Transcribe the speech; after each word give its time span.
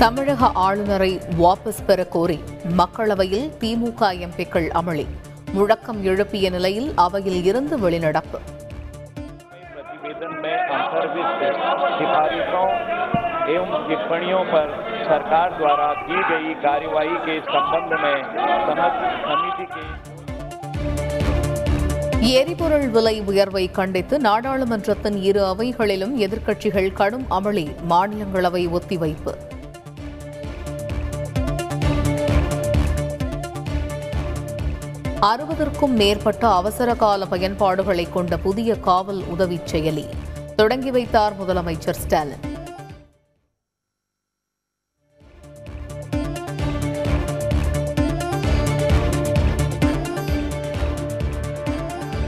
தமிழக 0.00 0.50
ஆளுநரை 0.64 1.10
வாபஸ் 1.38 1.84
பெற 1.86 2.00
கோரி 2.12 2.36
மக்களவையில் 2.76 3.46
திமுக 3.60 4.10
எம்பிக்கள் 4.26 4.68
அமளி 4.80 5.06
முழக்கம் 5.52 6.00
எழுப்பிய 6.04 6.46
நிலையில் 6.56 6.90
அவையில் 6.98 7.40
இருந்து 7.44 7.76
வெளிநடப்பு 7.78 8.38
प्रतिवेदन 9.76 10.34
में 10.42 10.56
अंतर्विष्ट 10.70 11.40
सिफारिशों 11.96 12.66
एवं 13.54 13.72
टिप्पणियों 13.88 14.42
पर 14.52 14.66
सरकार 15.04 15.48
द्वारा 15.58 15.88
की 16.02 16.18
गई 16.30 16.52
कार्यवाही 16.62 17.16
के 17.26 17.34
संबंध 17.48 17.92
में 18.02 18.16
समझ 18.68 18.92
समिति 19.26 19.66
के 19.72 19.84
எரிபொருள் 22.36 22.86
விலை 22.92 23.16
உயர்வை 23.28 23.64
கண்டித்து 23.72 24.16
நாடாளுமன்றத்தின் 24.20 25.18
இரு 25.22 25.42
அவைகளிலும் 25.50 26.14
எதிர்க்கட்சிகள் 26.24 26.88
கடும் 26.92 27.26
அமளி 27.30 27.64
மாநிலங்களவை 27.90 28.62
ஒத்திவைப்பு 28.70 29.32
அறுபதற்கும் 35.25 35.93
மேற்பட்ட 35.95 36.47
அவசர 36.47 36.95
கால 36.95 37.25
பயன்பாடுகளை 37.25 38.09
கொண்ட 38.09 38.37
புதிய 38.37 38.79
காவல் 38.79 39.23
உதவி 39.23 39.59
செயலி. 39.71 40.05
தொடங்கி 40.55 40.91
வைத்தார் 40.91 41.33
முதலமைச்சர் 41.41 41.99
ஸ்டாலின். 42.03 42.39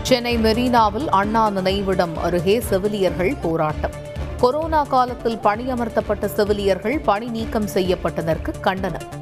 சென்னை 0.01 0.37
மெரினாவில் 0.37 1.07
அண்ணா 1.09 1.49
நினைவிடம் 1.49 2.17
அருகே 2.17 2.59
செவிலியர்கள் 2.59 3.35
போராட்டம். 3.41 3.91
கொரோனா 4.37 4.83
காலத்தில் 4.83 5.37
பணியமர்த்தப்பட்ட 5.37 6.25
செவிலியர்கள் 6.25 6.99
பணி 6.99 7.25
நீக்கம் 7.25 7.67
செய்யப்பட்டதற்கு 7.73 8.59
கண்டனம். 8.61 9.21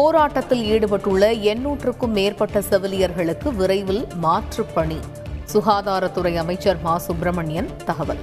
போராட்டத்தில் 0.00 0.64
ஈடுபட்டுள்ள 0.64 1.32
எண்ணூற்றுக்கும் 1.32 2.06
மேற்பட்ட 2.06 2.60
செவிலியர்களுக்கு 2.60 3.54
விரைவில் 3.54 4.06
மாற்றுப் 4.22 4.74
பணி. 4.74 4.96
சுகாதாரத்துறை 5.52 6.34
அமைச்சர் 6.34 6.80
மா. 6.80 6.98
சுப்பிரமணியன் 6.98 7.68
தகவல். 7.84 8.18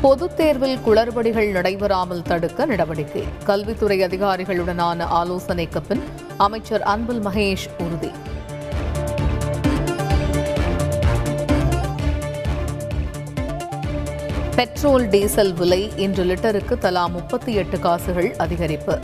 பொதுத் 0.00 0.36
தேர்வில் 0.36 0.78
குளறுபடிகள் 0.86 1.50
நடைபெறாமல் 1.50 2.22
தடுக்க 2.22 2.64
நடவடிக்கை. 2.64 3.24
கல்வித்துறை 3.44 4.00
அதிகாரிகளுடனான 4.00 5.02
ஆலோசனைக்கு 5.02 5.82
பின் 5.82 6.02
அமைச்சர் 6.36 6.82
அன்பில் 6.82 7.20
மகேஷ் 7.20 7.82
உறுதி. 7.82 8.10
பெட்ரோல் 14.56 15.08
டீசல் 15.08 15.52
விலை 15.52 15.90
இன்று 15.96 16.24
லிட்டருக்கு 16.24 16.78
தலா 16.78 17.06
முப்பத்தி 17.06 17.54
எட்டு 17.54 17.78
காசுகள் 17.78 18.28
அதிகரிப்பு. 18.38 18.94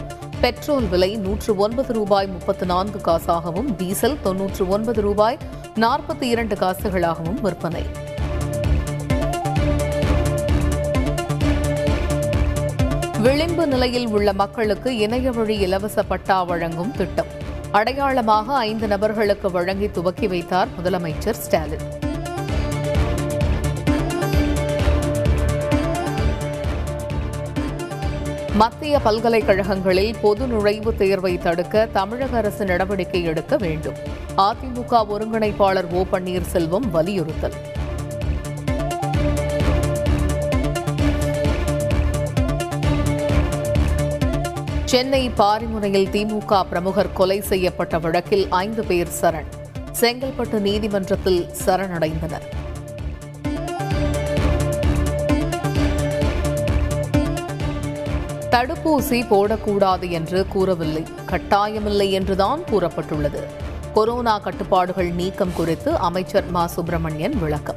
பெட்ரோல் 0.41 0.89
விலை 0.89 1.17
நூற்று 1.17 1.57
ஒன்பது 1.57 1.93
ரூபாய் 1.93 2.27
முப்பத்து 2.27 2.67
நான்கு 2.67 2.99
காசாகவும் 2.99 3.69
டீசல் 3.77 4.17
தொன்னூற்று 4.23 4.69
ஒன்பது 4.69 5.01
ரூபாய் 5.01 5.39
நாற்பத்தி 5.81 6.23
இரண்டு 6.23 6.55
காசுகளாகவும் 6.55 7.41
விற்பனை. 7.41 7.83
விளிம்பு 13.21 13.67
நிலையில் 13.67 14.07
உள்ள 14.07 14.33
மக்களுக்கு 14.33 14.97
இணைய 14.97 15.31
வழி 15.31 15.57
இலவச 15.57 16.03
பட்டா 16.03 16.43
வழங்கும் 16.43 16.93
திட்டம். 16.97 17.27
அடையாளமாக 17.71 18.55
ஐந்து 18.55 18.89
நபர்களுக்கு 18.89 19.51
வழங்கி 19.51 19.91
துவக்கி 19.91 20.27
வைத்தார் 20.27 20.69
முதலமைச்சர் 20.79 21.41
ஸ்டாலின். 21.47 22.02
மத்திய 28.57 28.99
பல்கலைக்கழகங்களில் 28.99 30.15
பொது 30.21 30.47
நுழைவுத் 30.47 30.97
தேர்வை 30.97 31.39
தடுக்க 31.39 31.89
தமிழக 31.93 32.37
அரசு 32.37 32.65
நடவடிக்கை 32.65 33.23
எடுக்க 33.23 33.57
வேண்டும். 33.57 33.95
அதிமுக 34.37 34.91
ஒருங்கிணைப்பாளர் 34.91 35.93
ஓ 35.93 36.05
பன்னீர்செல்வம் 36.13 36.91
வலியுறுத்தல். 36.91 37.53
சென்னை 44.85 45.31
பாரிமுனையில் 45.39 46.11
திமுக 46.11 46.63
பிரமுகர் 46.63 47.13
கொலை 47.13 47.41
செய்யப்பட்ட 47.41 47.99
வழக்கில் 47.99 48.47
ஐந்து 48.51 48.85
பேர் 48.85 49.09
சரண். 49.21 49.47
செங்கல்பட்டு 50.01 50.61
நீதிமன்றத்தில் 50.61 51.47
சரணடைந்தனர். 51.67 52.62
தடுப்பூசி 58.53 59.25
போடக்கூடாது 59.31 60.11
என்று 60.11 60.47
கூறவில்லை. 60.47 61.05
கட்டாயமில்லை 61.31 62.11
என்றுதான் 62.11 62.61
கூறப்பட்டுள்ளது. 62.61 63.43
கொரோனா 63.95 64.39
கட்டுப்பாடுகள் 64.39 65.11
நீக்கம் 65.11 65.53
குறித்து 65.53 65.97
அமைச்சர் 65.97 66.51
மா. 66.51 66.67
சுப்பிரமணியன் 66.67 67.39
விளக்கம். 67.39 67.77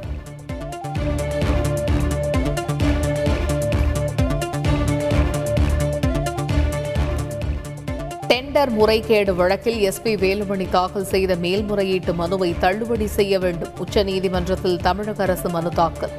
டெண்டர் 8.28 8.70
முறைகேடு 8.70 9.34
வழக்கில் 9.34 9.92
எஸ்பி 9.92 10.04
வேலுமணி 10.04 10.68
தாக்கல் 10.70 11.04
செய்த 11.04 11.34
மேல்முறையீட்டு 11.36 12.14
மனுவை 12.14 12.54
தள்ளுபடி 12.58 13.06
செய்ய 13.06 13.38
வேண்டும். 13.38 13.72
உச்சநீதிமன்றத்தில் 13.76 14.78
தமிழக 14.78 15.22
அரசு 15.22 15.48
மனு 15.48 15.68
தாக்கல். 15.68 16.10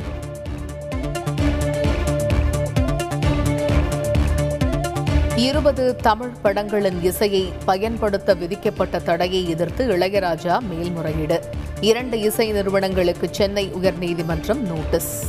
இருபது 5.38 5.96
தமிழ் 5.96 6.32
படங்களின் 6.44 7.04
இசையை 7.04 7.54
பயன்படுத்த 7.66 8.34
விதிக்கப்பட்ட 8.34 9.00
தடையை 9.00 9.50
எதிர்த்து 9.50 9.88
இளையராஜா 9.88 10.60
மேல்முறையீடு. 10.60 11.44
இரண்டு 11.82 12.20
இசை 12.20 12.52
நிறுவனங்களுக்கு 12.52 13.28
சென்னை 13.32 13.72
உயர்நீதிமன்றம் 13.82 14.60
நோட்டீஸ். 14.60 15.26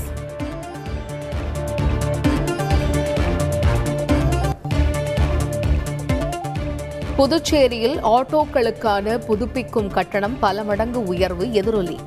புதுச்சேரியில் 7.17 7.99
ஆட்டோக்களுக்கான 8.05 9.21
புதுப்பிக்கும் 9.29 9.91
கட்டணம் 9.91 10.39
பல 10.39 10.65
மடங்கு 10.65 11.03
உயர்வு 11.03 11.53
எதிரொலி. 11.53 11.99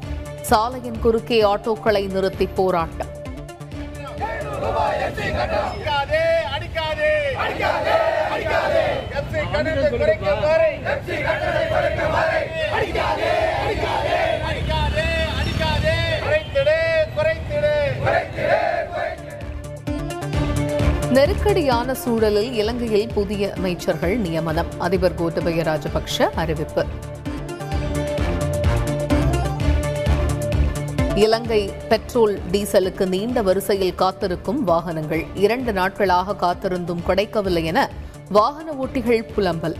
சாலையின் 0.41 0.99
குறுக்கே 0.99 1.43
ஆட்டோக்களை 1.43 2.11
நிறுத்தி 2.11 2.47
போராட்டம். 2.47 3.09
அடிக்காதே. 6.61 7.11
அடிக்காதே 7.43 7.93
அடிக்காதே. 8.33 8.33
அடிக்காதே 8.33 8.81
எஃப்சி 9.19 9.39
கட்டணத்தை 9.53 9.97
குறைக்க 10.01 10.33
வரை 10.33 10.73
எஃப்சி 10.91 11.15
கட்டணத்தை 11.27 11.63
குறைக்க 11.67 12.03
வரை 12.07 12.41
அடிக்காதே 12.77 13.31
அடிக்காதே. 13.63 14.17
அடிக்காதே 14.49 15.05
அடிக்காதே. 15.39 15.95
குறைத்திடு. 16.25 16.77
குறைத்திடு 17.15 17.73
குறைத்திடு. 18.03 18.59
நெருக்கடியான 21.09 21.93
சூழலில் 21.93 22.51
இலங்கையில் 22.53 23.13
புதிய 23.13 23.53
அமைச்சர்கள் 23.57 24.15
நியமனம். 24.17 24.69
அதிபர் 24.79 25.17
கோத்தபய 25.21 25.65
ராஜபக்ஷ 25.69 26.29
அறிவிப்பு. 26.35 26.85
இலங்கை 31.15 31.69
பெட்ரோல் 31.89 32.39
டீசலுக்கு 32.51 33.07
நீண்ட 33.07 33.41
வரிசையில் 33.41 33.95
காத்திருக்கும் 33.95 34.63
வாகனங்கள். 34.63 35.25
இரண்டு 35.35 35.73
நாட்களாக 35.73 36.33
காத்திருந்தும் 36.33 37.03
கிடைக்கவில்லை 37.05 37.65
என 37.65 37.89
வாகன 38.29 38.71
ஓட்டிகள் 38.71 39.27
புலம்பல். 39.35 39.75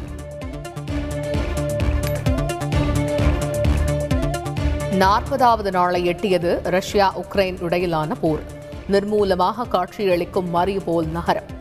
நாற்பதாவது 4.99 5.71
நாளை 5.71 6.07
எட்டியது 6.07 6.59
ரஷ்யா 6.63 7.13
உக்ரைன் 7.19 7.63
இடையிலான 7.63 8.15
போர். 8.15 8.39
நிர்மூலமாக 8.91 9.67
காட்சியளிக்கும் 9.67 10.55
மரியுபோல் 10.55 11.11
நகரம். 11.11 11.59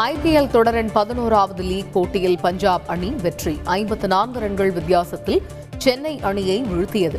ஐபிஎல் 0.00 0.50
தொடரின் 0.50 0.90
பதினோராவது 0.92 1.62
லீக் 1.62 1.92
போட்டியில் 1.92 2.38
பஞ்சாப் 2.40 2.80
அணி 2.86 3.10
வெற்றி. 3.22 3.60
ஐம்பத்து 3.64 4.08
நான்கு 4.08 4.38
ரன்கள் 4.40 4.72
வித்தியாசத்தில் 4.72 5.42
சென்னை 5.78 6.20
அணியை 6.22 6.62
வீழ்த்தியது. 6.62 7.18